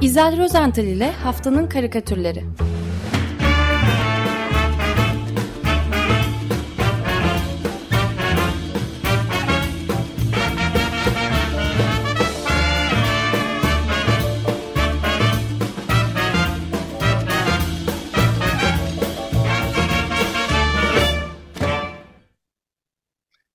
[0.00, 2.44] İzel Rozental ile Haftanın Karikatürleri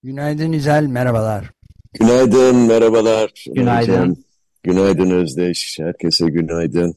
[0.03, 1.51] Günaydın İzel, merhabalar.
[1.93, 3.45] Günaydın, merhabalar.
[3.55, 4.24] Günaydın.
[4.65, 5.79] Günaydın Özdeş.
[5.79, 6.95] Herkese günaydın.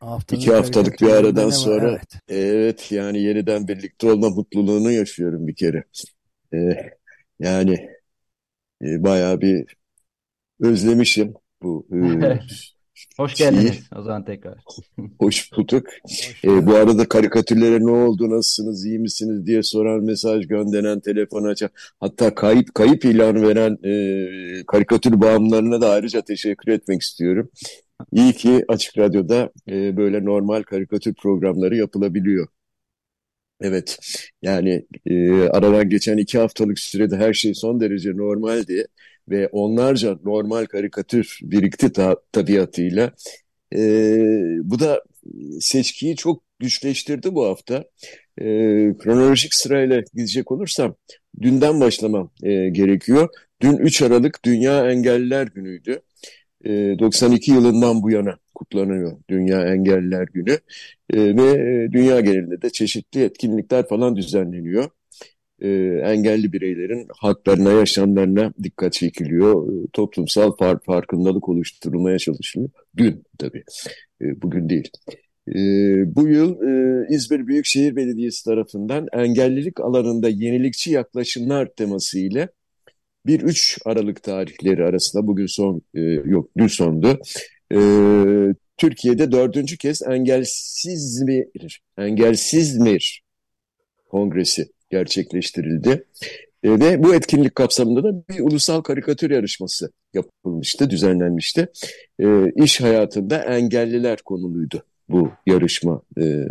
[0.00, 1.50] Haftanın İki haftalık bir aradan var?
[1.50, 2.22] sonra Evet.
[2.28, 5.84] evet yani yeniden birlikte olma mutluluğunu yaşıyorum bir kere.
[6.54, 6.58] Ee,
[7.40, 7.90] yani
[8.82, 9.76] e, bayağı bir
[10.60, 11.98] özlemişim bu e,
[13.16, 14.54] Hoş geldiniz o zaman tekrar.
[15.18, 15.86] Hoş bulduk.
[16.02, 21.44] Hoş Ee, bu arada karikatürlere ne oldu, nasılsınız, iyi misiniz diye soran mesaj gönderen, telefon
[21.44, 27.50] açan, hatta kayıp kayıp ilanı veren e, karikatür bağımlılarına da ayrıca teşekkür etmek istiyorum.
[28.12, 32.48] İyi ki Açık Radyo'da e, böyle normal karikatür programları yapılabiliyor.
[33.60, 33.98] Evet,
[34.42, 38.86] yani e, aradan geçen iki haftalık sürede her şey son derece normaldi
[39.30, 43.12] ve onlarca normal karikatür birikti ta tabiatıyla.
[43.74, 43.80] E,
[44.62, 45.02] bu da
[45.60, 47.84] seçkiyi çok güçleştirdi bu hafta.
[48.38, 48.44] E,
[48.98, 50.94] kronolojik sırayla gidecek olursam
[51.40, 53.28] dünden başlamam e, gerekiyor.
[53.60, 56.00] Dün 3 Aralık Dünya Engelliler Günü'ydü.
[56.64, 60.58] E, 92 yılından bu yana kutlanıyor Dünya Engelliler Günü
[61.10, 64.90] E, ve e, dünya genelinde de çeşitli etkinlikler falan düzenleniyor.
[65.62, 65.68] E,
[66.04, 69.72] engelli bireylerin haklarına, yaşamlarına dikkat çekiliyor.
[69.72, 72.70] E, toplumsal far- farkındalık oluşturulmaya çalışılıyor.
[72.96, 73.64] Dün tabii,
[74.22, 74.90] e, bugün değil.
[75.48, 75.54] E,
[76.16, 82.48] bu yıl e, İzmir Büyükşehir Belediyesi tarafından engellilik alanında yenilikçi yaklaşımlar teması ile
[83.26, 87.18] 1-3 Aralık tarihleri arasında bugün son e, yok dün sondu.
[87.72, 87.78] E,
[88.76, 93.22] Türkiye'de dördüncü kez Engelsizmir, Engelsizmir
[94.08, 96.04] Kongresi gerçekleştirildi.
[96.62, 101.68] E, ve bu etkinlik kapsamında da bir ulusal karikatür yarışması yapılmıştı, düzenlenmişti.
[102.20, 106.02] E, iş hayatında engelliler konuluydu bu yarışma.
[106.18, 106.44] E,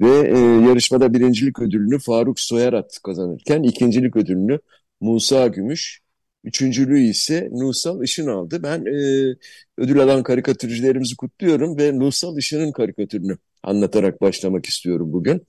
[0.00, 0.38] ve e,
[0.68, 4.58] yarışmada birincilik ödülünü Faruk Soyarat kazanırken ikincilik ödülünü
[5.00, 6.00] Musa Gümüş,
[6.44, 8.62] üçüncülüğü ise Nusal Işın aldı.
[8.62, 9.34] Ben e,
[9.78, 15.46] ödül alan karikatürcülerimizi kutluyorum ve Nusal Işın'ın karikatürünü anlatarak başlamak istiyorum bugün.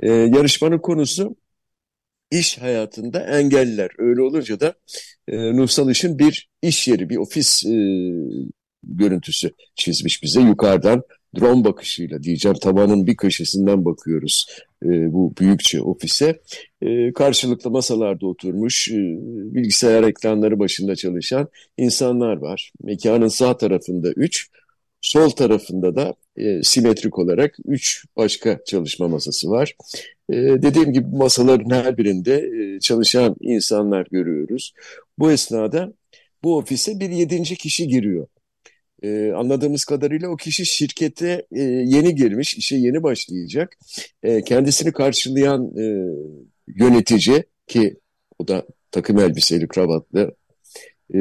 [0.00, 1.36] E, yarışmanın konusu
[2.30, 3.90] iş hayatında engelliler.
[3.98, 4.74] Öyle olunca da
[5.28, 7.76] e, Nusal Işın bir iş yeri, bir ofis e,
[8.82, 11.02] görüntüsü çizmiş bize yukarıdan
[11.38, 14.46] drone bakışıyla diyeceğim tavanın bir köşesinden bakıyoruz
[14.82, 16.40] e, bu büyükçe ofise.
[16.82, 18.94] E, karşılıklı masalarda oturmuş e,
[19.54, 21.48] bilgisayar ekranları başında çalışan
[21.78, 22.72] insanlar var.
[22.82, 24.48] Mekanın sağ tarafında üç,
[25.00, 29.74] sol tarafında da e, simetrik olarak üç başka çalışma masası var.
[30.30, 34.72] E, dediğim gibi masaların her birinde e, çalışan insanlar görüyoruz.
[35.18, 35.92] Bu esnada
[36.44, 38.26] bu ofise bir yedinci kişi giriyor.
[39.02, 43.78] Ee, anladığımız kadarıyla o kişi şirkete e, yeni girmiş, işe yeni başlayacak.
[44.22, 45.84] E, kendisini karşılayan e,
[46.68, 47.96] yönetici ki
[48.38, 50.34] o da takım elbiseli, kravatlı,
[51.14, 51.18] e,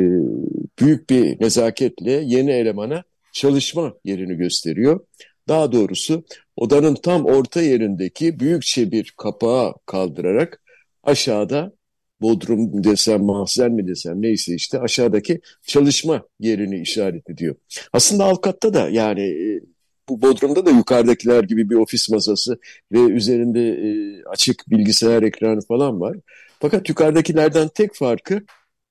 [0.79, 3.03] büyük bir nezaketle yeni elemana
[3.34, 5.00] çalışma yerini gösteriyor.
[5.47, 6.23] Daha doğrusu
[6.56, 10.62] odanın tam orta yerindeki büyükçe bir kapağı kaldırarak
[11.03, 11.72] aşağıda
[12.22, 17.56] Bodrum desem, mahzen mi desem neyse işte aşağıdaki çalışma yerini işaret ediyor.
[17.94, 19.62] Aslında alt katta da yani e,
[20.09, 22.59] bu Bodrum'da da yukarıdakiler gibi bir ofis masası
[22.91, 23.89] ve üzerinde e,
[24.23, 26.18] açık bilgisayar ekranı falan var.
[26.59, 28.41] Fakat yukarıdakilerden tek farkı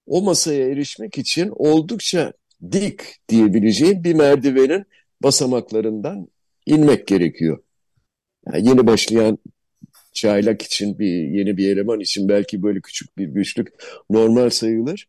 [0.06, 2.32] o masaya erişmek için oldukça
[2.72, 4.84] dik diyebileceğim bir merdivenin
[5.22, 6.28] basamaklarından
[6.66, 7.58] inmek gerekiyor.
[8.46, 9.38] Yani yeni başlayan
[10.12, 13.68] çaylak için bir yeni bir eleman için belki böyle küçük bir güçlük
[14.10, 15.08] normal sayılır.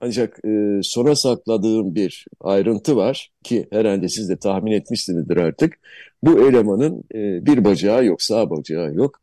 [0.00, 5.78] Ancak e, sona sakladığım bir ayrıntı var ki herhalde siz de tahmin etmişsinizdir artık.
[6.22, 9.20] Bu elemanın e, bir bacağı yok, sağ bacağı yok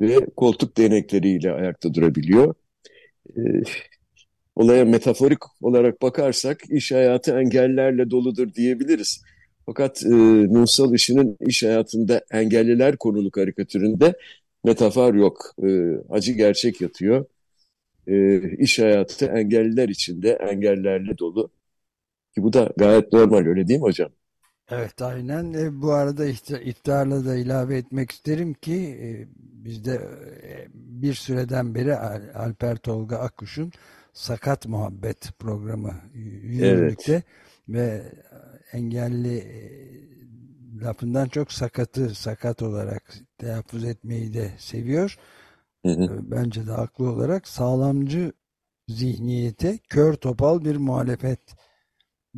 [0.00, 2.54] ve koltuk değnekleriyle ayakta durabiliyor.
[3.36, 3.40] E,
[4.58, 9.22] olaya metaforik olarak bakarsak iş hayatı engellerle doludur diyebiliriz.
[9.66, 10.08] Fakat e,
[10.54, 14.14] Nursal Işık'ın iş hayatında engelliler konulu karikatüründe
[14.64, 15.54] metafor yok.
[15.62, 15.68] E,
[16.10, 17.26] acı gerçek yatıyor.
[18.06, 21.50] E, iş hayatı engelliler içinde engellerle dolu.
[22.34, 24.10] Ki bu da gayet normal öyle değil mi hocam?
[24.70, 25.52] Evet aynen.
[25.52, 26.26] E, bu arada
[26.64, 29.08] iftarla da ilave etmek isterim ki e,
[29.64, 29.94] bizde
[30.42, 33.72] e, bir süreden beri Al- Alper Tolga Akkuş'un
[34.12, 37.22] Sakat Muhabbet programı yürürlükte
[37.68, 38.12] ve
[38.72, 39.60] engelli e,
[40.84, 45.18] lafından çok sakatı sakat olarak telaffuz etmeyi de seviyor.
[45.86, 46.02] Hı hı.
[46.04, 48.32] E, bence de haklı olarak sağlamcı
[48.88, 51.40] zihniyete kör topal bir muhalefet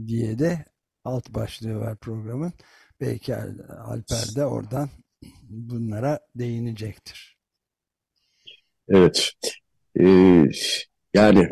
[0.06, 0.64] diye de
[1.04, 2.52] alt başlığı var programın.
[3.00, 4.88] Belki Alper de oradan
[5.42, 7.38] bunlara değinecektir.
[8.88, 9.30] Evet.
[10.00, 10.44] Ee,
[11.14, 11.48] yani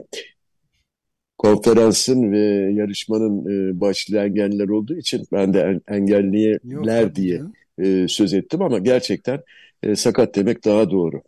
[1.38, 7.42] konferansın ve yarışmanın e, başlı engeller olduğu için ben de engelliler Yok, diye
[7.78, 9.40] e, söz ettim ama gerçekten
[9.82, 11.22] e, sakat demek daha doğru.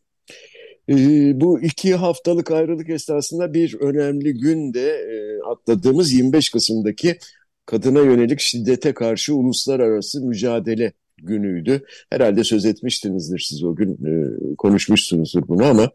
[0.88, 0.94] E,
[1.41, 7.19] bu iki haftalık ayrılık esnasında bir önemli gün de e, atladığımız 25 Kasım'daki
[7.67, 11.85] kadına yönelik şiddete karşı uluslararası mücadele günüydü.
[12.11, 15.91] Herhalde söz etmiştinizdir siz o gün e, konuşmuşsunuzdur bunu ama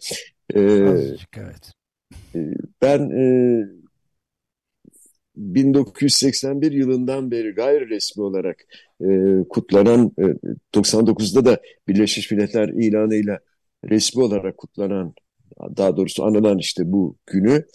[0.54, 1.72] e, Azıcık, evet.
[2.36, 2.40] E,
[2.82, 3.26] ben e,
[5.36, 8.66] 1981 yılından beri gayri resmi olarak
[9.02, 9.08] e,
[9.50, 10.24] kutlanan e,
[10.74, 13.40] 99'da da Birleşmiş Milletler ilanıyla
[13.90, 15.14] resmi olarak kutlanan
[15.78, 17.66] daha doğrusu anılan işte bu günü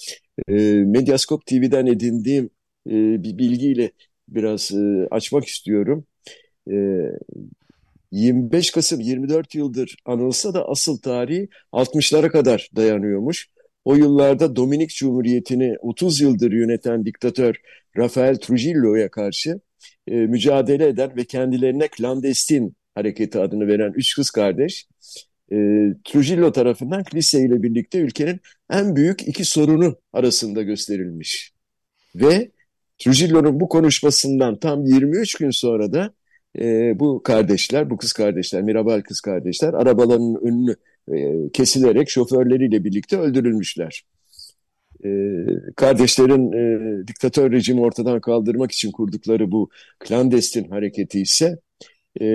[0.49, 0.55] e,
[0.85, 2.51] Medyaskop TV'den edindiğim
[2.87, 2.93] e,
[3.23, 3.91] bir bilgiyle
[4.29, 6.07] biraz e, açmak istiyorum.
[6.71, 6.75] E,
[8.13, 13.49] 25 Kasım 24 yıldır anılsa da asıl tarihi 60'lara kadar dayanıyormuş.
[13.91, 17.55] O yıllarda Dominik Cumhuriyeti'ni 30 yıldır yöneten diktatör
[17.97, 19.61] Rafael Trujillo'ya karşı
[20.07, 24.87] e, mücadele eden ve kendilerine klandestin hareketi adını veren üç kız kardeş
[25.53, 25.57] e,
[26.05, 28.41] Trujillo tarafından kilise ile birlikte ülkenin
[28.71, 31.53] en büyük iki sorunu arasında gösterilmiş.
[32.15, 32.51] Ve
[32.99, 36.15] Trujillo'nun bu konuşmasından tam 23 gün sonra da
[36.59, 40.77] e, bu kardeşler, bu kız kardeşler, Mirabal kız kardeşler arabalarının önünü
[41.53, 44.05] kesilerek şoförleriyle birlikte öldürülmüşler.
[45.05, 45.11] E,
[45.77, 51.59] kardeşlerin e, diktatör rejimi ortadan kaldırmak için kurdukları bu klandestin hareketi ise
[52.21, 52.27] e,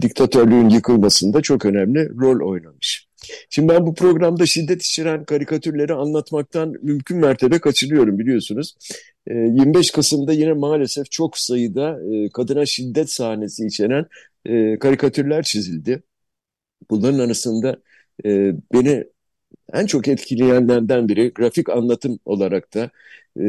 [0.00, 3.08] diktatörlüğün yıkılmasında çok önemli rol oynamış.
[3.50, 8.74] Şimdi ben bu programda şiddet içeren karikatürleri anlatmaktan mümkün mertebe kaçırıyorum biliyorsunuz.
[9.30, 11.98] 25 Kasım'da yine maalesef çok sayıda
[12.32, 14.06] kadına şiddet sahnesi içeren
[14.78, 16.02] karikatürler çizildi.
[16.90, 17.76] Bunların arasında
[18.24, 19.04] e, beni
[19.72, 22.90] en çok etkileyenlerden biri grafik anlatım olarak da
[23.40, 23.46] e,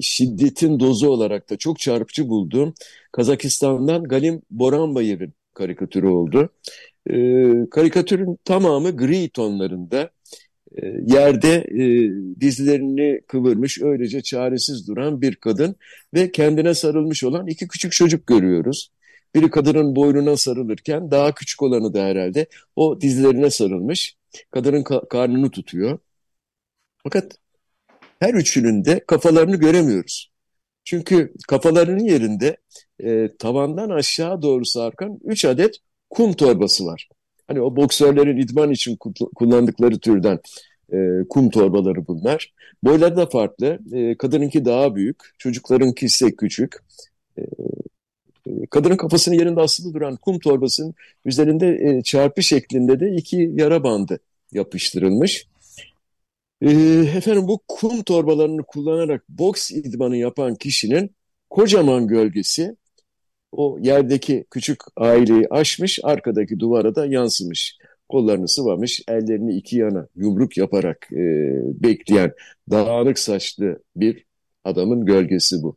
[0.00, 2.74] şiddetin dozu olarak da çok çarpıcı bulduğum
[3.12, 6.50] Kazakistan'dan Galim Boranbayev'in karikatürü oldu.
[7.10, 7.14] E,
[7.70, 10.10] karikatürün tamamı gri tonlarında
[10.82, 15.76] e, yerde e, dizlerini kıvırmış öylece çaresiz duran bir kadın
[16.14, 18.90] ve kendine sarılmış olan iki küçük çocuk görüyoruz.
[19.36, 22.46] Biri kadının boynuna sarılırken daha küçük olanı da herhalde
[22.76, 24.16] o dizlerine sarılmış.
[24.50, 25.98] Kadının ka karnını tutuyor.
[27.02, 27.38] Fakat
[28.20, 30.30] her üçünün de kafalarını göremiyoruz.
[30.84, 32.56] Çünkü kafalarının yerinde
[33.00, 35.76] e, tavandan aşağı doğru sarkan üç adet
[36.10, 37.08] kum torbası var.
[37.46, 38.96] Hani o boksörlerin idman için
[39.34, 40.38] kullandıkları türden
[40.92, 40.96] e,
[41.30, 42.52] kum torbaları bunlar.
[42.84, 43.78] Boyları da farklı.
[43.92, 46.74] E, kadınınki daha büyük, çocuklarınki ise küçük.
[47.38, 47.42] E,
[48.70, 50.94] kadının kafasının yerinde asılı duran kum torbasının
[51.24, 54.20] üzerinde e, çarpı şeklinde de iki yara bandı
[54.52, 55.46] yapıştırılmış.
[56.62, 56.70] E,
[57.16, 61.10] efendim bu kum torbalarını kullanarak boks idmanı yapan kişinin
[61.50, 62.76] kocaman gölgesi
[63.52, 67.78] o yerdeki küçük aileyi aşmış, arkadaki duvara da yansımış.
[68.08, 71.16] Kollarını sıvamış, ellerini iki yana yumruk yaparak e,
[71.82, 72.32] bekleyen
[72.70, 74.24] dağınık saçlı bir
[74.64, 75.76] adamın gölgesi bu.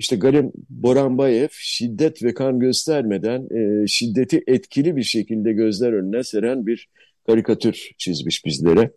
[0.00, 6.66] İşte Galim Boranbayev şiddet ve kan göstermeden e, şiddeti etkili bir şekilde gözler önüne seren
[6.66, 6.88] bir
[7.26, 8.90] karikatür çizmiş bizlere.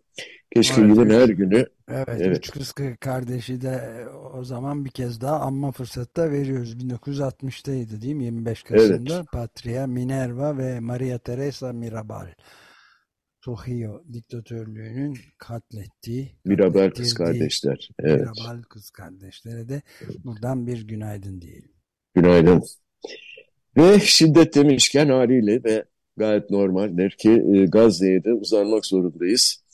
[0.54, 1.66] Keşke evet, yılın her günü.
[1.88, 2.36] Evet, evet.
[2.36, 6.74] Üç kız kardeşi de o zaman bir kez daha anma fırsatı da veriyoruz.
[6.74, 8.24] 1960'taydı değil mi?
[8.24, 9.26] 25 Kasım'da evet.
[9.32, 12.26] Patria, Minerva ve Maria Teresa Mirabal.
[13.44, 17.90] Trujillo diktatörlüğünün katlettiği Mirabal kız kardeşler.
[17.98, 18.20] Evet.
[18.20, 19.82] Mirabal kız kardeşlere de
[20.24, 21.70] buradan bir günaydın diyelim.
[22.14, 22.62] Günaydın.
[23.76, 25.84] Ve şiddet demişken haliyle ve
[26.16, 29.64] gayet normaldir ki e, Gazze'ye de uzanmak zorundayız.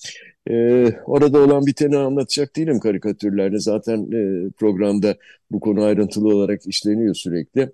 [0.51, 3.59] E, orada olan biteni anlatacak değilim karikatürlerde.
[3.59, 5.17] Zaten e, programda
[5.51, 7.73] bu konu ayrıntılı olarak işleniyor sürekli.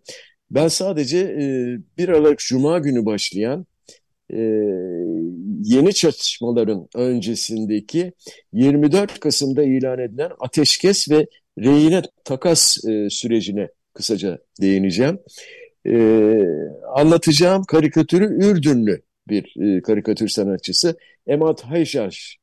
[0.50, 3.66] Ben sadece e, 1 Aralık Cuma günü başlayan
[4.32, 4.38] e,
[5.62, 8.12] yeni çatışmaların öncesindeki
[8.52, 11.26] 24 Kasım'da ilan edilen ateşkes ve
[11.58, 15.18] rehine takas e, sürecine kısaca değineceğim.
[15.86, 15.94] E,
[16.94, 22.36] anlatacağım karikatürü Ürdünlü bir e, karikatür sanatçısı Emat Hayşaş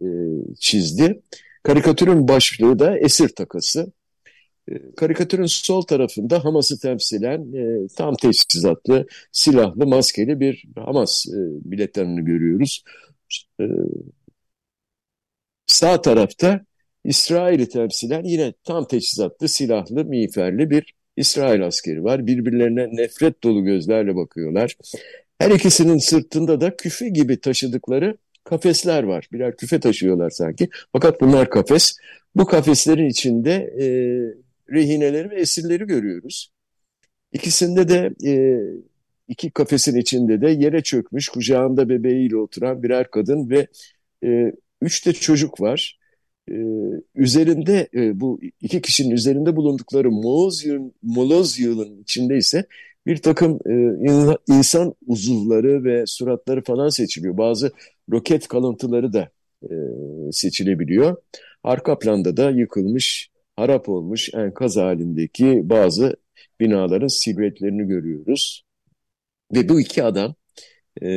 [0.00, 0.06] e,
[0.60, 1.22] çizdi.
[1.62, 3.92] Karikatürün başlığı da esir takası.
[4.70, 11.38] E, karikatürün sol tarafında Hamas'ı temsilen e, tam teçhizatlı, silahlı, maskeli bir Hamas e,
[11.70, 12.82] biletlerini görüyoruz.
[13.60, 13.64] E,
[15.66, 16.60] sağ tarafta
[17.04, 22.26] İsrail'i temsilen yine tam teçhizatlı, silahlı, miğferli bir İsrail askeri var.
[22.26, 24.76] Birbirlerine nefret dolu gözlerle bakıyorlar.
[25.38, 29.28] Her ikisinin sırtında da küfe gibi taşıdıkları kafesler var.
[29.32, 30.68] Birer küfe taşıyorlar sanki.
[30.92, 31.96] Fakat bunlar kafes.
[32.34, 33.86] Bu kafeslerin içinde e,
[34.72, 36.50] rehineleri ve esirleri görüyoruz.
[37.32, 38.60] İkisinde de e,
[39.28, 43.66] iki kafesin içinde de yere çökmüş kucağında bebeğiyle oturan birer kadın ve
[44.24, 45.98] e, üç de çocuk var.
[46.50, 46.54] E,
[47.14, 52.64] üzerinde e, bu iki kişinin üzerinde bulundukları moloz, yığın, moloz yığının içinde ise
[53.06, 57.38] bir takım e, insan uzuvları ve suratları falan seçiliyor.
[57.38, 57.72] Bazı
[58.10, 59.28] roket kalıntıları da
[59.62, 59.74] e,
[60.32, 61.16] seçilebiliyor.
[61.62, 66.16] Arka planda da yıkılmış, harap olmuş enkaz halindeki bazı
[66.60, 68.64] binaların silüetlerini görüyoruz.
[69.54, 70.34] Ve bu iki adam
[71.02, 71.08] e,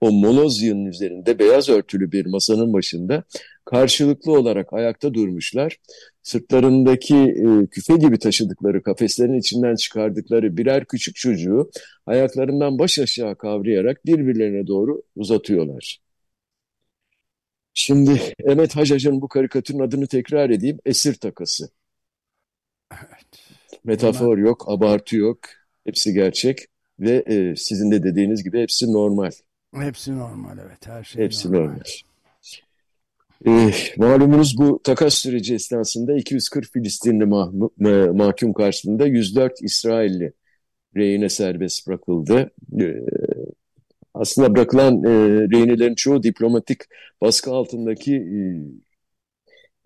[0.00, 3.24] o Molozyan'ın üzerinde beyaz örtülü bir masanın başında
[3.64, 5.76] karşılıklı olarak ayakta durmuşlar.
[6.22, 11.70] Sırtlarındaki e, küfe gibi taşıdıkları kafeslerin içinden çıkardıkları birer küçük çocuğu
[12.06, 15.98] ayaklarından baş aşağı kavrayarak birbirlerine doğru uzatıyorlar.
[17.74, 20.78] Şimdi Emet Hacac'ın bu karikatürün adını tekrar edeyim.
[20.84, 21.68] Esir takası.
[22.92, 23.26] Evet.
[23.84, 24.36] Metafor Bunlar...
[24.36, 25.38] yok, abartı yok.
[25.84, 26.66] Hepsi gerçek
[27.00, 29.30] ve e, sizin de dediğiniz gibi hepsi normal.
[29.74, 30.86] Hepsi normal evet.
[30.86, 31.60] Her şey hepsi normal.
[31.60, 31.82] normal.
[33.46, 37.52] E, malumunuz bu takas süreci esnasında 240 Filistinli mah
[38.12, 40.32] mahkum karşısında 104 İsrailli
[40.96, 42.50] rehine serbest bırakıldı.
[42.80, 42.84] E,
[44.22, 45.10] aslında bırakılan e,
[45.50, 46.80] rehinelerin çoğu diplomatik
[47.20, 48.38] baskı altındaki e,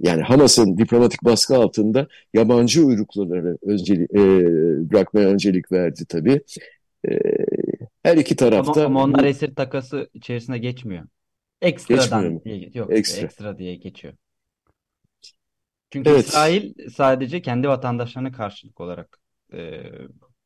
[0.00, 4.20] yani Hamas'ın diplomatik baskı altında yabancı uyrukluları önceli, e,
[4.90, 6.40] bırakmaya öncelik verdi tabii.
[7.08, 7.18] E,
[8.02, 8.72] her iki tarafta...
[8.72, 11.06] Ama, ama onlar esir takası içerisine geçmiyor.
[11.62, 13.26] Ekstradan diye, yok ekstra.
[13.26, 14.14] ekstra diye geçiyor.
[15.90, 16.26] Çünkü evet.
[16.26, 19.18] İsrail sadece kendi vatandaşlarına karşılık olarak
[19.52, 19.82] e,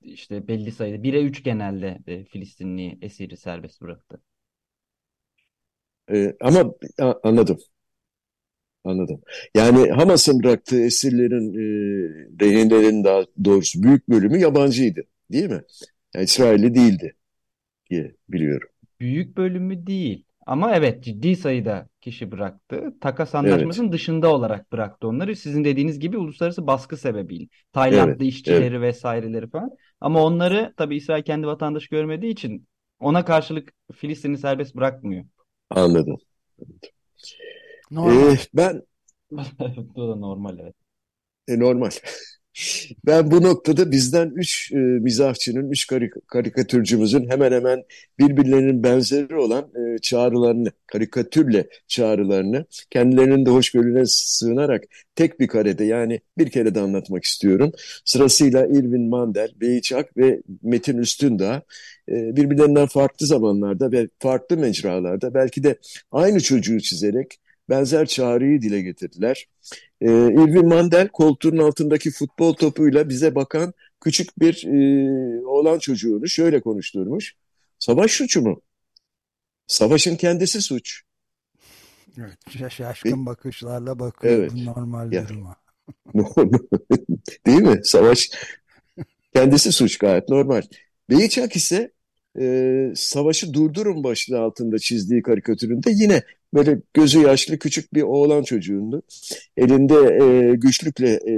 [0.03, 4.23] işte belli sayıda 1'e 3 genelde e, Filistinli esiri serbest bıraktı.
[6.09, 6.75] E, ama
[7.23, 7.59] anladım.
[8.85, 9.21] Anladım.
[9.55, 11.61] Yani Hamas'ın bıraktığı esirlerin, e,
[12.41, 15.01] rehinelerin daha doğrusu büyük bölümü yabancıydı.
[15.33, 15.63] Değil mi?
[16.15, 17.17] Yani İsrailli değildi
[17.91, 18.69] diye biliyorum.
[19.01, 20.25] Büyük bölümü değil.
[20.47, 22.95] Ama evet ciddi sayıda kişi bıraktı.
[23.01, 23.95] Takas anlaşmasının evet.
[23.95, 25.37] dışında olarak bıraktı onları.
[25.37, 27.49] Sizin dediğiniz gibi uluslararası baskı sebebiyle.
[27.73, 28.23] Taylandlı evet.
[28.23, 28.81] işçileri evet.
[28.81, 29.71] vesaireleri falan.
[30.01, 32.67] Ama onları tabii İsrail kendi vatandaş görmediği için
[33.01, 35.25] ona karşılık Filistin'i serbest bırakmıyor.
[35.71, 36.17] Anladım.
[37.91, 38.33] Normal.
[38.33, 38.83] Ee, ben
[39.95, 40.75] Bu da normal evet.
[41.49, 41.91] E, normal.
[43.07, 47.85] Ben bu noktada bizden üç e, mizahçının, üç karik karikatürcümüzün hemen hemen
[48.19, 56.21] birbirlerinin benzeri olan e, çağrılarını, karikatürle çağrılarını kendilerinin de hoşgörüne sığınarak tek bir karede yani
[56.39, 57.73] bir kere de anlatmak istiyorum.
[58.05, 61.63] Sırasıyla Irvin Mandel, Beyçak ve Metin Üstündağ
[62.09, 65.77] e, birbirlerinden farklı zamanlarda ve farklı mecralarda belki de
[66.13, 67.39] aynı çocuğu çizerek
[67.71, 69.49] benzer çağrıyı dile getirdiler.
[70.01, 76.61] E, Irvin Mandel koltuğun altındaki futbol topuyla bize bakan küçük bir e, oğlan çocuğunu şöyle
[76.61, 77.35] konuşturmuş.
[77.79, 78.63] Savaş suçu mu?
[79.67, 81.03] Savaşın kendisi suç.
[82.19, 84.53] Evet, şaşkın bakışlarla bakıyor evet.
[84.55, 85.29] normal yani.
[85.29, 85.57] duruma.
[87.47, 87.81] Değil mi?
[87.85, 88.31] Savaş
[89.35, 90.63] kendisi suç gayet normal.
[91.11, 91.93] Beyçak ise
[92.41, 96.23] e, savaşı durdurun başlığı altında çizdiği karikatüründe yine
[96.55, 99.03] böyle gözü yaşlı küçük bir oğlan çocuğundu.
[99.57, 101.35] Elinde e, güçlükle e,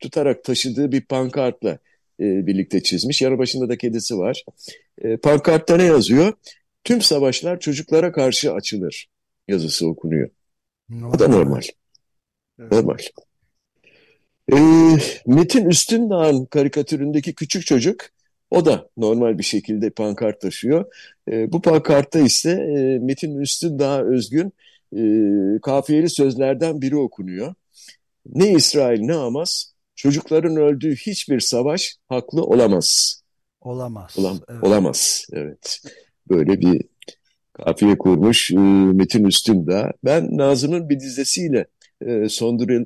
[0.00, 1.78] tutarak taşıdığı bir pankartla
[2.20, 3.22] e, birlikte çizmiş.
[3.22, 4.44] Yanı başında da kedisi var.
[5.02, 6.32] E, pankartta ne yazıyor?
[6.84, 9.08] Tüm savaşlar çocuklara karşı açılır
[9.48, 10.30] yazısı okunuyor.
[10.88, 11.14] Normal.
[11.14, 11.62] Bu da normal.
[12.60, 12.72] Evet.
[12.72, 12.98] Normal.
[14.52, 14.56] E,
[15.26, 18.00] Metin Üstündağ'ın karikatüründeki küçük çocuk
[18.52, 20.84] o da normal bir şekilde pankart taşıyor.
[21.30, 24.52] E, bu pankartta ise e, Metin Üstün daha özgün
[24.96, 25.02] e,
[25.62, 27.54] kafiyeli sözlerden biri okunuyor.
[28.26, 29.64] Ne İsrail ne Hamas
[29.96, 33.22] çocukların öldüğü hiçbir savaş haklı olamaz.
[33.60, 34.14] Olamaz.
[34.18, 34.64] Olam, evet.
[34.64, 35.26] Olamaz.
[35.32, 35.80] Evet.
[36.28, 36.82] Böyle bir
[37.52, 38.58] kafiye kurmuş e,
[38.92, 39.92] Metin Üstündağ.
[40.04, 41.66] Ben Nazım'ın bir dizesiyle
[42.06, 42.28] e,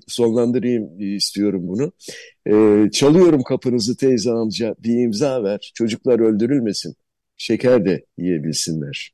[0.06, 1.92] sonlandırayım istiyorum bunu.
[2.46, 5.72] E, çalıyorum kapınızı teyze amca bir imza ver.
[5.74, 6.94] Çocuklar öldürülmesin.
[7.36, 9.12] Şeker de yiyebilsinler.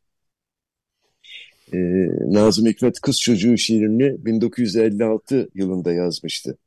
[1.73, 1.79] E,
[2.21, 6.59] Nazım Hikmet Kız Çocuğu şiirini 1956 yılında yazmıştı.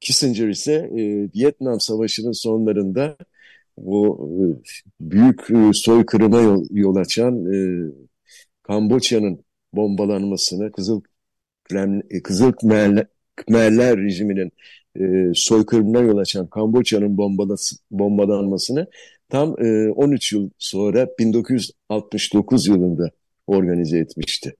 [0.00, 3.16] Kissinger ise e, Vietnam Savaşı'nın sonlarında
[3.78, 4.44] bu e,
[5.00, 7.58] büyük e, soykırıma yol, yol açan e,
[8.62, 11.00] Kamboçya'nın bombalanmasını, Kızıl
[12.24, 13.06] Kızıl Khmerler,
[13.36, 14.52] Khmerler rejiminin
[15.00, 17.18] e, soykırımına yol açan Kamboçya'nın
[17.90, 18.86] bombalanmasını
[19.28, 23.10] tam e, 13 yıl sonra 1969 yılında
[23.46, 24.56] organize etmişti.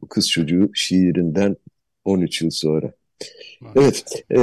[0.00, 1.56] Bu kız çocuğu şiirinden
[2.04, 2.92] 13 yıl sonra.
[3.76, 4.24] Evet.
[4.30, 4.38] E,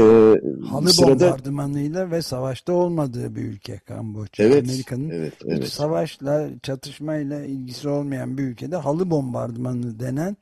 [0.70, 1.12] Halı sırada...
[1.12, 4.46] bombardımanıyla ve savaşta olmadığı bir ülke Kamboçya.
[4.46, 5.68] Evet, Amerika'nın evet, evet.
[5.68, 10.38] savaşla, çatışmayla ilgisi olmayan bir ülkede halı bombardımanı denen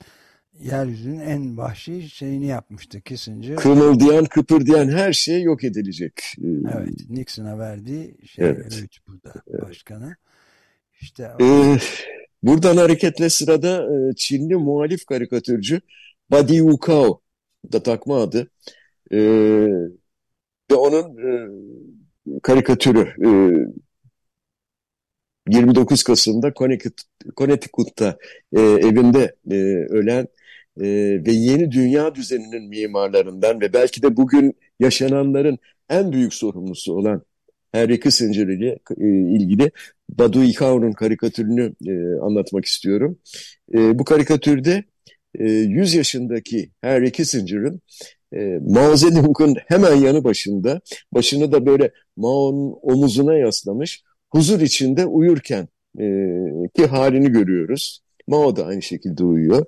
[0.60, 3.56] yeryüzünün en vahşi şeyini yapmıştı Kissinger.
[3.56, 6.14] Kımıldayan, kıpırdayan her şey yok edilecek.
[6.44, 8.80] Evet, Nixon'a verdiği şey evet.
[8.82, 9.62] öğüt burada evet.
[9.62, 10.16] başkana.
[11.02, 11.78] İşte ee,
[12.44, 15.82] buradan hareketle sırada e, Çinli muhalif karikatürcü
[16.32, 17.22] Badi Ukao
[17.72, 18.52] da takma adı
[19.12, 19.18] e,
[20.72, 21.50] ve onun e,
[22.44, 23.30] karikatürü e,
[25.48, 26.54] 29 Kasım'da
[27.38, 28.18] Connecticut'ta
[28.54, 29.56] e, evinde e,
[29.90, 30.28] ölen
[30.82, 30.86] e,
[31.26, 35.58] ve yeni dünya düzeninin mimarlarından ve belki de bugün yaşananların
[35.90, 37.22] en büyük sorumlusu olan
[37.72, 39.72] Henry Kissinger ile e, ilgili
[40.10, 43.18] Badu Ikao'nun karikatürünü e, anlatmak istiyorum.
[43.74, 44.84] E, bu karikatürde
[45.40, 47.82] e, 100 yaşındaki Henry Kissinger'ın
[48.34, 55.68] e, Mao Zedong'un hemen yanı başında, başını da böyle Mao'nun omuzuna yaslamış, huzur içinde uyurken
[56.00, 56.04] e,
[56.76, 58.02] ki halini görüyoruz.
[58.28, 59.66] Mao da aynı şekilde uyuyor.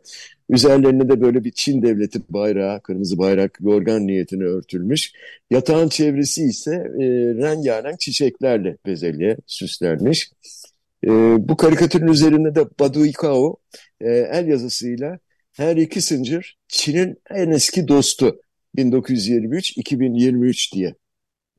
[0.50, 5.12] Üzerlerine de böyle bir Çin devleti bayrağı, kırmızı bayrak, yorgan niyetine örtülmüş.
[5.52, 7.04] Yatağın çevresi ise e,
[7.36, 10.32] rengarenk çiçeklerle bezelye süslenmiş.
[11.04, 11.10] E,
[11.50, 13.58] bu karikatürün üzerinde de Badu Ikao
[14.02, 15.20] e, el yazısıyla
[15.52, 18.42] Henry Kissinger Çin'in en eski dostu
[18.78, 20.96] 1923-2023 diye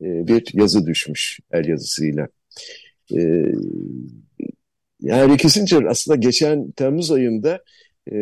[0.01, 2.27] e, bir yazı düşmüş el yazısıyla.
[3.17, 3.51] E,
[5.05, 7.63] Henry Kissinger aslında geçen Temmuz ayında
[8.11, 8.15] e,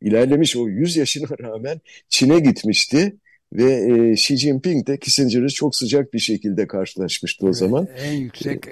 [0.00, 3.16] ilerlemiş o 100 yaşına rağmen Çin'e gitmişti.
[3.52, 7.88] Ve e, Xi Jinping de Kissinger'ı çok sıcak bir şekilde karşılaşmıştı o zaman.
[7.98, 8.66] En yüksek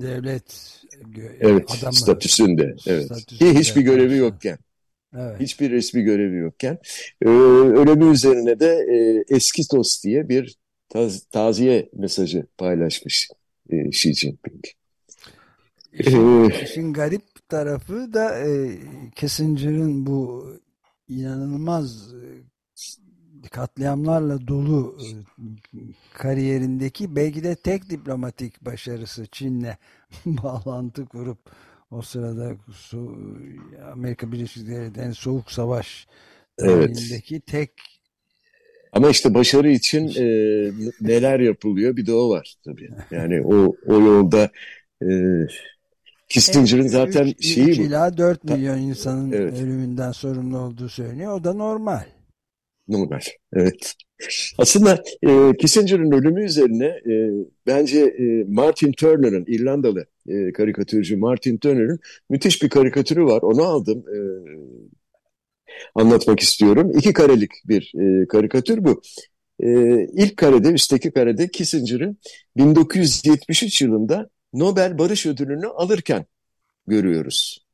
[0.00, 0.80] devlet
[1.40, 2.74] evet, adamı, statüsünde.
[2.86, 3.04] Evet.
[3.04, 4.58] Statüsünde hiçbir görevi yokken.
[5.18, 5.40] Evet.
[5.40, 6.78] Hiçbir resmi görevi yokken.
[7.22, 10.56] Ee, ölümü üzerine de e, eski dost diye bir
[10.88, 13.28] taz taziye mesajı paylaşmış
[13.70, 14.64] e, Xi Jinping.
[15.92, 18.78] İşin, işin garip tarafı da e,
[19.16, 20.46] Kissinger'ın bu
[21.08, 22.28] inanılmaz e,
[23.50, 25.08] katliamlarla dolu e,
[26.14, 29.76] kariyerindeki belki de tek diplomatik başarısı Çin'le
[30.26, 31.38] bağlantı kurup
[31.90, 32.56] o sırada
[33.92, 36.06] Amerika Birleşik Devletleri'nin soğuk savaş
[36.58, 37.22] evet.
[37.46, 37.72] tek
[38.94, 40.24] ama işte başarı için e,
[41.00, 42.90] neler yapılıyor bir de o var tabii.
[43.10, 44.50] Yani o o yolda
[45.02, 45.08] e,
[46.28, 49.60] Kissinger'ın zaten 3, şeyi 3 ila 4 milyon insanın evet.
[49.62, 51.32] ölümünden sorumlu olduğu söyleniyor.
[51.32, 52.04] O da normal.
[52.88, 53.20] Normal,
[53.52, 53.94] evet.
[54.58, 57.30] Aslında e, Kissinger'ın ölümü üzerine e,
[57.66, 61.98] bence e, Martin Turner'ın, İrlandalı e, karikatürcü Martin Turner'ın
[62.30, 63.42] müthiş bir karikatürü var.
[63.42, 64.04] Onu aldım.
[64.08, 64.18] E,
[65.94, 66.92] anlatmak istiyorum.
[66.98, 69.02] İki karelik bir e, karikatür bu.
[69.60, 69.68] E,
[70.12, 72.18] ilk karede, üstteki karede Kissinger'ın
[72.56, 76.26] 1973 yılında Nobel Barış Ödülünü alırken
[76.86, 77.64] görüyoruz.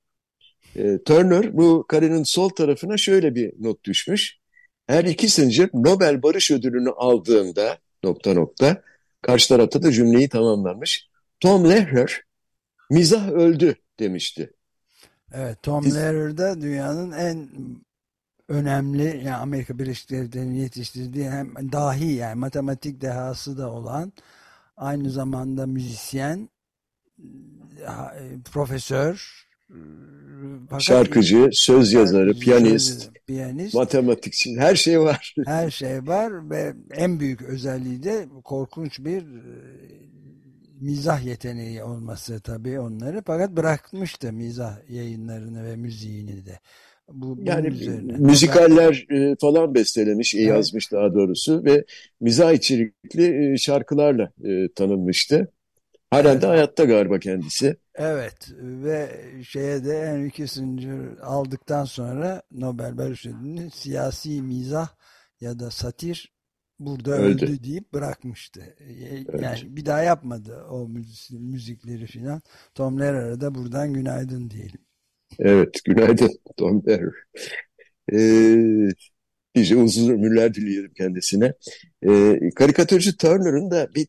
[0.77, 4.41] E, Turner bu karenin sol tarafına şöyle bir not düşmüş.
[4.87, 8.83] Her iki Kissinger Nobel Barış Ödülünü aldığında nokta nokta
[9.23, 11.09] karşı tarafta da cümleyi tamamlanmış.
[11.41, 12.23] Tom Lehrer
[12.91, 14.53] mizah öldü demişti.
[15.35, 15.97] Evet Tom Biz...
[15.97, 17.49] Lehrer da dünyanın en
[18.51, 24.13] önemli yani Amerika Birleşik Devletleri'nin yetiştirdiği hem dahi yani matematik dehası da olan
[24.77, 26.49] aynı zamanda müzisyen
[27.79, 29.47] e, profesör
[30.71, 35.35] fakat şarkıcı, söz yazarı, piyanist, piyanist, matematikçi her şey var.
[35.47, 39.43] Her şey var ve en büyük özelliği de korkunç bir e,
[40.81, 43.23] mizah yeteneği olması tabii onları.
[43.27, 46.61] Fakat bırakmıştı mizah yayınlarını ve müziğini de.
[47.13, 48.13] Bu, yani üzerine.
[48.13, 49.37] müzikaller ben...
[49.41, 50.47] falan bestelemiş, evet.
[50.47, 51.85] yazmış daha doğrusu ve
[52.21, 54.33] mizah içerikli şarkılarla
[54.75, 55.53] tanınmıştı.
[56.11, 56.43] Halen evet.
[56.43, 57.77] de hayatta galiba kendisi.
[57.95, 59.11] Evet ve
[59.49, 64.89] şeye de Henry Kissinger aldıktan sonra Nobel Barış Ödülünü siyasi mizah
[65.41, 66.33] ya da satir
[66.79, 68.61] burada öldü, öldü deyip bırakmıştı.
[68.81, 69.43] Evet.
[69.43, 70.89] Yani bir daha yapmadı o
[71.31, 72.43] müzikleri filan.
[72.75, 74.81] Tom Lehrer'a da buradan günaydın diyelim.
[75.39, 77.15] Evet günaydın Tom Lehrer.
[78.13, 78.93] Ee,
[79.55, 81.53] nice uzun ömürler diliyorum kendisine.
[82.09, 84.07] E, karikatürcü Turner'ın da bir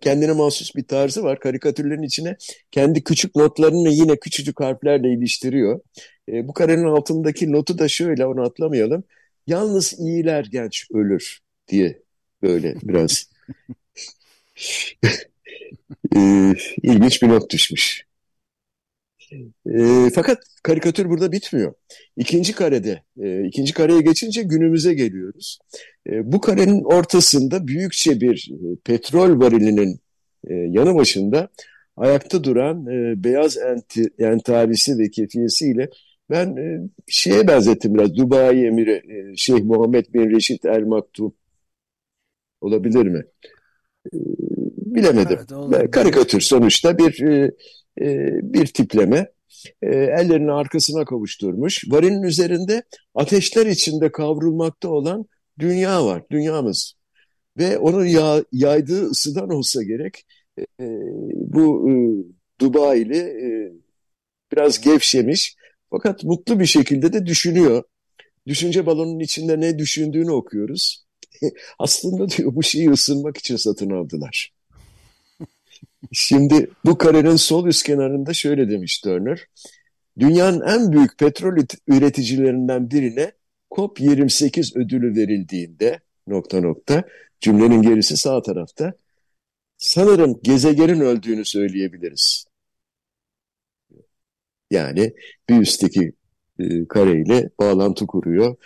[0.00, 1.40] kendine mahsus bir tarzı var.
[1.40, 2.36] Karikatürlerin içine
[2.70, 5.80] kendi küçük notlarını yine küçücük harflerle iliştiriyor.
[6.28, 9.04] E, bu karenin altındaki notu da şöyle onu atlamayalım.
[9.46, 12.02] Yalnız iyiler genç ölür diye
[12.42, 13.30] böyle biraz
[16.16, 18.11] e, ilginç bir not düşmüş.
[19.66, 21.74] E, fakat karikatür burada bitmiyor.
[22.16, 25.58] İkinci karede, e, ikinci kareye geçince günümüze geliyoruz.
[26.10, 30.00] E, bu karenin ortasında büyükçe bir e, petrol varilinin
[30.48, 31.48] e, yanı başında
[31.96, 35.88] ayakta duran e, beyaz enti, entarisi ve kefiyesiyle
[36.30, 38.16] ben e, şeye benzettim biraz.
[38.16, 41.34] Dubai Emiri e, Şeyh Muhammed bin Reşit El Maktum
[42.60, 43.24] olabilir mi?
[44.06, 44.16] E,
[44.76, 45.38] bilemedim.
[45.74, 47.50] Evet, Karikatür sonuçta bir e,
[48.00, 49.32] e, bir tipleme.
[49.82, 51.84] E, ellerini arkasına kavuşturmuş.
[51.88, 52.82] Varilin üzerinde
[53.14, 55.26] ateşler içinde kavrulmakta olan
[55.58, 56.22] dünya var.
[56.30, 56.94] Dünyamız.
[57.58, 60.24] Ve onun ya, yaydığı ısıdan olsa gerek
[60.58, 60.86] e,
[61.34, 61.94] bu e,
[62.60, 63.72] Dubai'li e,
[64.52, 65.56] biraz gevşemiş
[65.90, 67.82] fakat mutlu bir şekilde de düşünüyor.
[68.46, 71.06] Düşünce balonunun içinde ne düşündüğünü okuyoruz.
[71.78, 74.52] Aslında diyor bu şeyi ısınmak için satın aldılar.
[76.12, 79.46] Şimdi bu karenin sol üst kenarında şöyle demiş Turner.
[80.18, 81.56] Dünyanın en büyük petrol
[81.88, 83.32] üreticilerinden birine
[83.70, 87.04] COP28 ödülü verildiğinde nokta nokta
[87.40, 88.92] cümlenin gerisi sağ tarafta
[89.78, 92.46] sanırım gezegenin öldüğünü söyleyebiliriz.
[94.70, 95.12] Yani
[95.48, 96.12] bir üstteki
[96.58, 98.56] e, kareyle bağlantı kuruyor.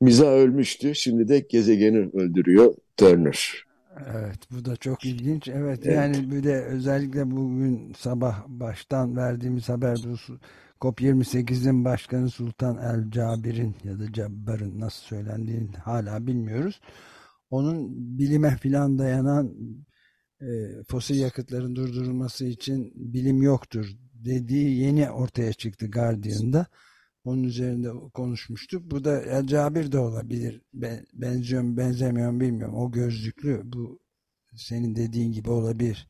[0.00, 3.67] Miza ölmüştü, şimdi de gezegeni öldürüyor Turner.
[4.06, 5.48] Evet, bu da çok ilginç.
[5.48, 5.96] Evet, evet.
[5.96, 10.16] yani bir de özellikle bugün sabah baştan verdiğimiz haber bu
[10.80, 16.80] COP28'in başkanı Sultan El Cabir'in ya da Cabbar'ın nasıl söylendiğini hala bilmiyoruz.
[17.50, 19.54] Onun bilime filan dayanan
[20.40, 20.46] e,
[20.88, 26.66] fosil yakıtların durdurulması için bilim yoktur dediği yeni ortaya çıktı Guardian'da.
[27.24, 28.90] Onun üzerinde konuşmuştuk.
[28.90, 30.62] Bu da El Cabir de olabilir.
[30.74, 32.74] Ben, benziyor mu benzemiyor mu bilmiyorum.
[32.74, 34.00] O gözlüklü bu
[34.56, 36.08] senin dediğin gibi olabilir.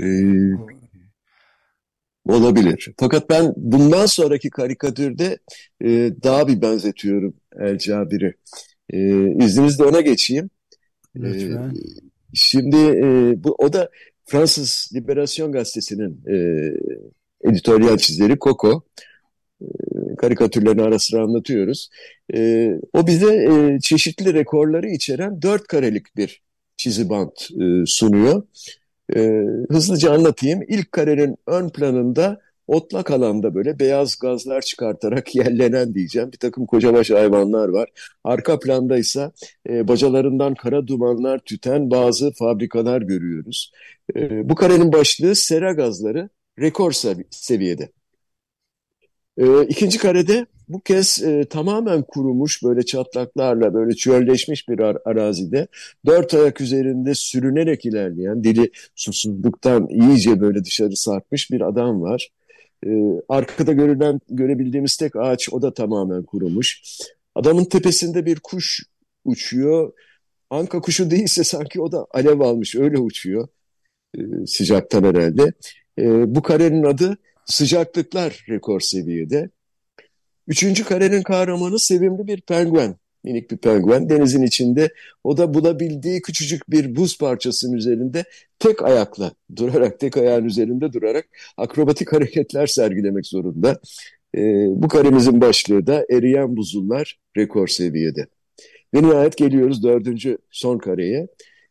[0.00, 0.52] Ee,
[2.24, 2.92] olabilir.
[2.98, 5.38] Fakat ben bundan sonraki karikatürde
[5.84, 5.88] e,
[6.22, 8.34] daha bir benzetiyorum El Cabir'i.
[8.90, 8.98] E,
[9.44, 10.50] izninizle ona geçeyim.
[11.16, 11.68] Lütfen.
[11.68, 11.72] E,
[12.34, 13.90] şimdi e, bu, o da
[14.24, 16.36] Fransız Liberasyon Gazetesi'nin e,
[17.50, 18.82] editoryal çizeri Coco.
[18.98, 19.11] E,
[20.18, 21.88] karikatürlerini ara sıra anlatıyoruz.
[22.34, 26.42] E, o bize e, çeşitli rekorları içeren dört karelik bir
[26.76, 28.42] çizi bant e, sunuyor.
[29.16, 30.62] E, hızlıca anlatayım.
[30.68, 37.10] İlk karenin ön planında otlak alanda böyle beyaz gazlar çıkartarak yellenen diyeceğim bir takım kocabaş
[37.10, 37.88] hayvanlar var.
[38.24, 39.30] Arka planda ise
[39.68, 43.72] e, bacalarından kara dumanlar tüten bazı fabrikalar görüyoruz.
[44.16, 46.28] E, bu karenin başlığı sera gazları
[46.60, 48.01] rekor sevi seviyede.
[49.38, 55.66] E, ikinci karede bu kez e, tamamen kurumuş böyle çatlaklarla böyle çölleşmiş bir ar arazide
[56.06, 62.28] dört ayak üzerinde sürünerek ilerleyen dili susuzluktan iyice böyle dışarı sarkmış bir adam var.
[62.86, 62.90] E,
[63.28, 66.82] arkada görülen görebildiğimiz tek ağaç o da tamamen kurumuş.
[67.34, 68.82] Adamın tepesinde bir kuş
[69.24, 69.92] uçuyor.
[70.50, 73.48] Anka kuşu değilse sanki o da alev almış öyle uçuyor.
[74.18, 75.52] E, sıcaktan herhalde.
[75.98, 79.50] E, bu karenin adı sıcaklıklar rekor seviyede.
[80.46, 82.96] Üçüncü karenin kahramanı sevimli bir penguen.
[83.24, 84.88] Minik bir penguen denizin içinde.
[85.24, 88.24] O da bulabildiği küçücük bir buz parçasının üzerinde
[88.58, 93.80] tek ayakla durarak, tek ayağın üzerinde durarak akrobatik hareketler sergilemek zorunda.
[94.36, 98.26] E, bu karemizin başlığı da eriyen buzullar rekor seviyede.
[98.94, 101.28] Ve nihayet geliyoruz dördüncü son kareye.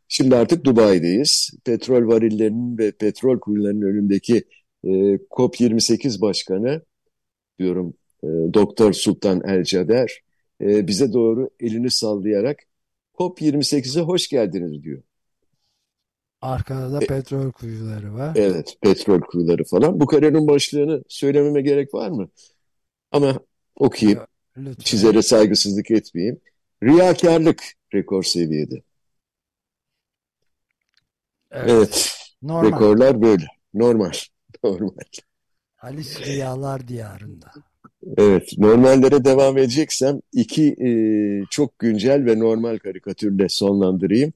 [0.08, 1.52] Şimdi artık Dubai'deyiz.
[1.66, 4.44] Petrol varillerinin ve petrol kuyularının önündeki
[4.84, 4.90] e,
[5.30, 6.82] COP28 başkanı
[7.60, 10.22] diyorum e, Doktor Sultan El Cader
[10.62, 12.60] e, bize doğru elini sallayarak
[13.14, 15.04] COP28'e hoş geldiniz diyor.
[16.42, 18.34] Arkada da e, petrol kuyuları var.
[18.36, 20.00] Evet, petrol kuyuları falan.
[20.00, 22.30] Bu karenin başlığını söylememe gerek var mı?
[23.12, 23.40] Ama
[23.76, 24.20] okuyayım.
[24.58, 24.84] Lütfen.
[24.84, 26.42] Çizere saygısızlık etmeyeyim.
[26.84, 27.64] Riyakarlık
[27.94, 28.82] rekor seviyede.
[31.52, 31.70] Evet.
[31.70, 32.18] evet.
[32.42, 32.68] Normal.
[32.68, 33.46] Rekorlar böyle.
[33.74, 34.12] Normal.
[34.64, 34.92] Normal.
[35.82, 37.52] Alice Rüyalar Diyarında.
[38.18, 40.90] Evet, normallere devam edeceksem iki e,
[41.50, 44.34] çok güncel ve normal karikatürle sonlandırayım.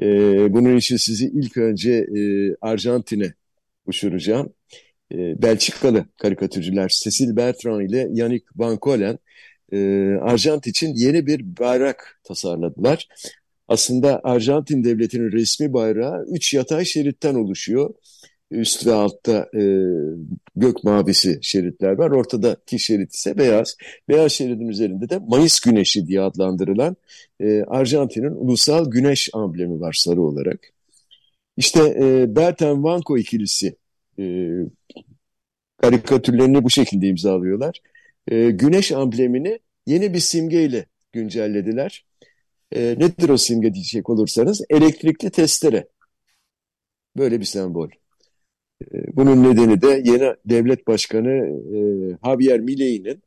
[0.00, 0.06] E,
[0.52, 2.20] bunun için sizi ilk önce e,
[2.60, 3.34] Arjantin'e
[3.86, 4.52] uçuracağım.
[5.12, 9.18] E, Belçikalı karikatürcüler Cecil Bertrand ile Yannick Van Kolen
[9.72, 9.78] e,
[10.22, 13.08] Arjantin için yeni bir bayrak tasarladılar.
[13.68, 17.94] Aslında Arjantin devletinin resmi bayrağı üç yatay şeritten oluşuyor.
[18.50, 19.62] Üst ve altta e,
[20.56, 22.10] gök mavisi şeritler var.
[22.10, 23.76] Ortadaki şerit ise beyaz.
[24.08, 26.96] Beyaz şeridin üzerinde de Mayıs güneşi diye adlandırılan
[27.40, 30.60] e, Arjantin'in ulusal güneş amblemi var sarı olarak.
[31.56, 33.76] İşte e, Berten Vanko ikilisi
[34.18, 34.24] e,
[35.82, 37.80] karikatürlerini bu şekilde imzalıyorlar.
[38.28, 42.06] E, güneş amblemini yeni bir simgeyle güncellediler.
[42.72, 44.62] E, nedir o simge diyecek olursanız?
[44.70, 45.88] Elektrikli testere.
[47.16, 47.88] Böyle bir sembol.
[48.82, 51.30] E, bunun nedeni de yeni devlet başkanı
[51.76, 51.78] e,
[52.24, 53.22] Javier Milei'nin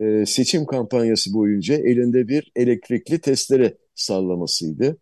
[0.00, 4.96] e, seçim kampanyası boyunca elinde bir elektrikli testere sallamasıydı.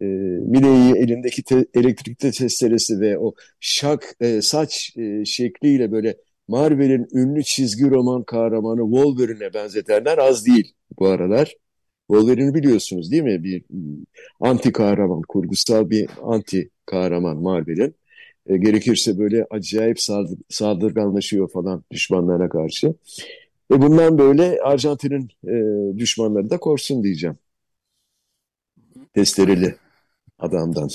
[0.00, 6.16] E, Milei elindeki te, elektrikli testeresi ve o şak e, saç e, şekliyle böyle
[6.48, 11.56] Marvel'in ünlü çizgi roman kahramanı Wolverine'e benzetenler az değil bu aralar.
[12.10, 13.44] Wolverine'i biliyorsunuz değil mi?
[13.44, 13.64] Bir
[14.40, 17.94] anti kahraman, kurgusal bir anti kahraman Marvel'in.
[18.46, 22.94] E, gerekirse böyle acayip saldır, saldırganlaşıyor falan düşmanlarına karşı.
[23.70, 27.38] Ve bundan böyle Arjantin'in e, düşmanları da korksun diyeceğim.
[29.14, 29.74] Testereli
[30.38, 30.88] adamdan.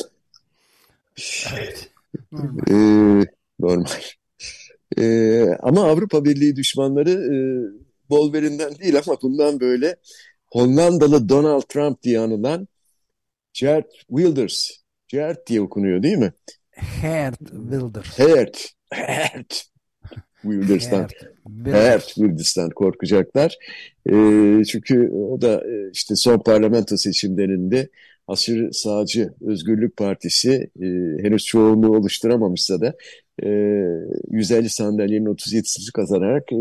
[1.54, 1.92] Evet.
[2.32, 2.62] Normal.
[2.70, 3.26] Ee,
[3.60, 3.86] normal.
[4.98, 7.36] Ee, ama Avrupa Birliği düşmanları e,
[8.02, 9.96] Wolverine'den değil ama bundan böyle
[10.52, 12.68] Hollandalı Donald Trump diye anılan
[13.54, 14.72] Geert Wilders.
[15.08, 16.34] Geert diye okunuyor değil mi?
[17.02, 18.18] Geert Wilders.
[18.18, 18.70] Geert.
[18.92, 19.72] Geert.
[20.42, 21.08] Wilders'tan.
[21.64, 23.58] Geert Wilders'tan korkacaklar.
[24.10, 24.14] E,
[24.64, 27.90] çünkü o da e, işte son parlamento seçimlerinde
[28.28, 30.86] aşırı sağcı Özgürlük Partisi e,
[31.24, 32.96] henüz çoğunluğu oluşturamamışsa da
[33.44, 33.50] e,
[34.32, 36.56] 150 sandalyenin 37'sini kazanarak e,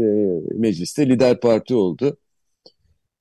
[0.54, 2.16] mecliste lider parti oldu.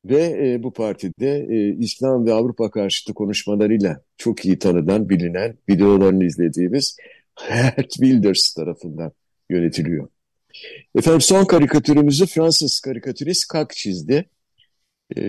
[0.06, 6.26] Ve e, bu partide e, İslam ve Avrupa karşıtı konuşmalarıyla çok iyi tanınan, bilinen, videolarını
[6.26, 6.98] izlediğimiz
[7.50, 9.12] Geert Wilders tarafından
[9.50, 10.08] yönetiliyor.
[10.96, 14.26] Efendim son karikatürümüzü Fransız karikatürist Kak çizdi.
[15.18, 15.22] E,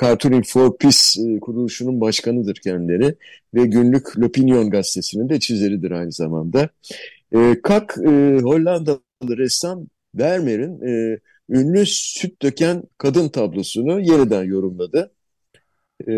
[0.00, 3.14] Cartooning for Peace e, kuruluşunun başkanıdır kendileri
[3.54, 6.68] ve günlük L'Opinion gazetesinin de çizeridir aynı zamanda.
[7.34, 15.12] E, Kak e, Hollandalı ressam Vermeer'in e, ünlü süt döken kadın tablosunu yeniden yorumladı.
[16.08, 16.12] E,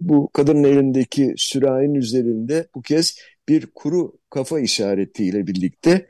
[0.00, 6.06] bu kadının elindeki sürahinin üzerinde bu kez bir kuru kafa işaretiyle birlikte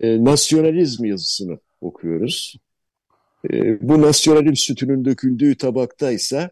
[0.00, 2.56] e, nasyonalizm yazısını okuyoruz.
[3.52, 6.50] E, bu nasyonalizm sütünün döküldüğü tabakta ise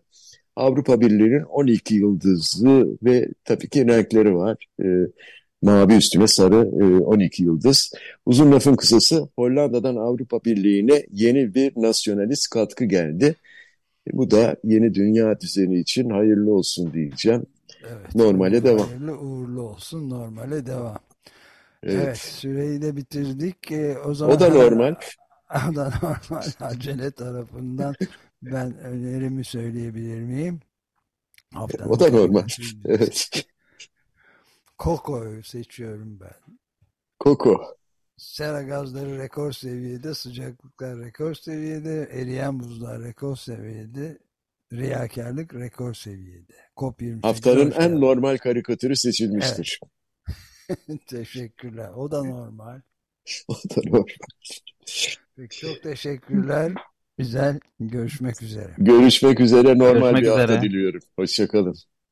[0.56, 4.66] Avrupa Birliği'nin 12 yıldızı ve tabii ki renkleri var.
[4.82, 4.86] E,
[5.62, 7.92] mavi üstüne sarı e, 12 yıldız.
[8.26, 13.34] Uzun lafın kısası Hollanda'dan Avrupa Birliği'ne yeni bir nasyonalist katkı geldi.
[14.08, 17.46] E, bu da yeni dünya düzeni için hayırlı olsun diyeceğim.
[17.82, 18.88] Evet, normale devam.
[18.88, 20.98] Hayırlı uğurlu olsun normale devam.
[21.82, 23.72] Evet, evet süreyi de bitirdik.
[23.72, 24.94] E, o zaman o da normal.
[25.70, 26.42] O da normal.
[26.60, 27.94] Acele tarafından
[28.42, 30.60] ben önerimi söyleyebilir miyim?
[31.54, 32.46] Haftanın o da normal.
[32.84, 33.46] Evet.
[34.78, 36.56] Koko'yu seçiyorum ben.
[37.18, 37.76] Koko.
[38.16, 44.18] Sera gazları rekor seviyede, sıcaklıklar rekor seviyede, eriyen buzlar rekor seviyede,
[44.72, 46.52] riyakarlık rekor seviyede.
[46.76, 49.80] COP28 Haftanın en normal karikatürü seçilmiştir.
[49.80, 49.92] Evet.
[51.06, 51.90] Teşekkürler.
[51.96, 52.80] O da normal.
[53.48, 54.06] o da normal.
[55.36, 56.72] Peki, çok teşekkürler.
[57.18, 57.60] Güzel.
[57.80, 58.74] Görüşmek üzere.
[58.78, 59.78] Görüşmek üzere.
[59.78, 60.62] Normal Görüşmek bir hafta üzere.
[60.62, 61.00] diliyorum.
[61.16, 61.76] Hoşçakalın.